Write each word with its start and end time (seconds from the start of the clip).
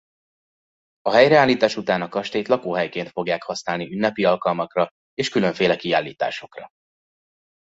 A 1.01 1.11
helyreállítás 1.11 1.75
után 1.77 2.01
a 2.01 2.07
kastélyt 2.09 2.47
lakóhelyként 2.47 3.09
fogják 3.09 3.43
használni 3.43 3.93
ünnepi 3.93 4.23
alkalmakra 4.23 4.89
és 5.13 5.29
különféle 5.29 5.75
kiállításokra. 5.75 6.67